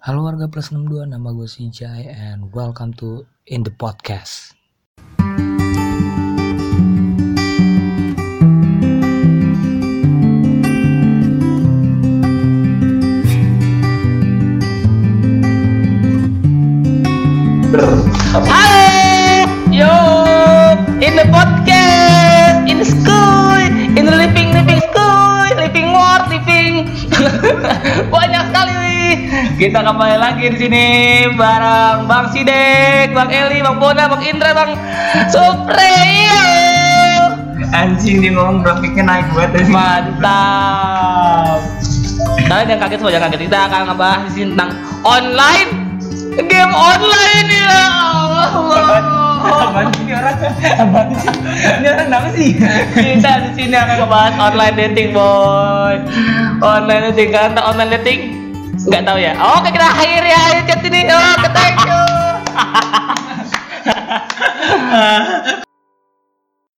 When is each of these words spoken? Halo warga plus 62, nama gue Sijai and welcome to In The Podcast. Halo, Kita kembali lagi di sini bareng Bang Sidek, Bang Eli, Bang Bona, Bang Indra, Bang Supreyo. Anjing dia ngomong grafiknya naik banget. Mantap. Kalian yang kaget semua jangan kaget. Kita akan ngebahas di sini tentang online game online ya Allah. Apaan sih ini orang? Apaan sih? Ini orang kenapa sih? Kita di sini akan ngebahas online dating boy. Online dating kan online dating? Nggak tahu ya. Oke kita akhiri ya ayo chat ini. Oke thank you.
Halo 0.00 0.24
warga 0.24 0.48
plus 0.48 0.72
62, 0.72 1.12
nama 1.12 1.28
gue 1.28 1.44
Sijai 1.44 2.08
and 2.08 2.48
welcome 2.56 2.88
to 2.96 3.28
In 3.44 3.60
The 3.60 3.72
Podcast. 3.76 4.56
Halo, 18.32 19.09
Kita 29.60 29.84
kembali 29.84 30.16
lagi 30.16 30.48
di 30.48 30.56
sini 30.56 30.84
bareng 31.36 32.08
Bang 32.08 32.32
Sidek, 32.32 33.12
Bang 33.12 33.28
Eli, 33.28 33.60
Bang 33.60 33.76
Bona, 33.76 34.08
Bang 34.08 34.24
Indra, 34.24 34.56
Bang 34.56 34.72
Supreyo. 35.28 36.48
Anjing 37.68 38.24
dia 38.24 38.32
ngomong 38.32 38.64
grafiknya 38.64 39.04
naik 39.04 39.28
banget. 39.36 39.68
Mantap. 39.68 41.60
Kalian 42.48 42.72
yang 42.72 42.80
kaget 42.80 43.04
semua 43.04 43.12
jangan 43.12 43.28
kaget. 43.28 43.52
Kita 43.52 43.58
akan 43.68 43.80
ngebahas 43.92 44.20
di 44.24 44.30
sini 44.32 44.56
tentang 44.56 44.70
online 45.04 45.70
game 46.40 46.72
online 46.72 47.48
ya 47.52 47.84
Allah. 48.48 49.04
Apaan 49.44 49.92
sih 49.92 50.08
ini 50.08 50.12
orang? 50.16 50.36
Apaan 50.88 51.06
sih? 51.20 51.28
Ini 51.52 51.84
orang 51.84 52.06
kenapa 52.08 52.28
sih? 52.32 52.56
Kita 52.96 53.30
di 53.44 53.50
sini 53.60 53.76
akan 53.76 54.08
ngebahas 54.08 54.34
online 54.40 54.74
dating 54.80 55.12
boy. 55.12 56.00
Online 56.64 57.12
dating 57.12 57.28
kan 57.28 57.60
online 57.60 57.92
dating? 58.00 58.39
Nggak 58.88 59.02
tahu 59.04 59.18
ya. 59.20 59.32
Oke 59.60 59.68
kita 59.74 59.86
akhiri 59.92 60.30
ya 60.30 60.40
ayo 60.48 60.60
chat 60.64 60.80
ini. 60.86 61.00
Oke 61.10 61.48
thank 61.52 61.78
you. 61.84 62.00